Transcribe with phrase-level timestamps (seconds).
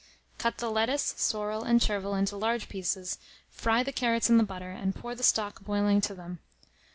[0.39, 3.19] Cut the lettuce, sorrel, and chervil into larger pieces;
[3.51, 6.39] fry the carrots in the butter, and pour the stock boiling to them.